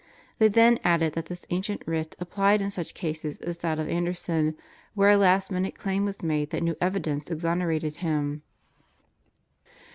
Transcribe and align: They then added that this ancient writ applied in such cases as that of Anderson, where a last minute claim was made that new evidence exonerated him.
They 0.39 0.47
then 0.47 0.79
added 0.83 1.13
that 1.13 1.27
this 1.27 1.45
ancient 1.51 1.83
writ 1.85 2.15
applied 2.17 2.59
in 2.59 2.71
such 2.71 2.95
cases 2.95 3.37
as 3.39 3.59
that 3.59 3.77
of 3.77 3.87
Anderson, 3.87 4.55
where 4.95 5.11
a 5.11 5.15
last 5.15 5.51
minute 5.51 5.77
claim 5.77 6.05
was 6.05 6.23
made 6.23 6.49
that 6.49 6.63
new 6.63 6.75
evidence 6.81 7.29
exonerated 7.29 7.97
him. 7.97 8.41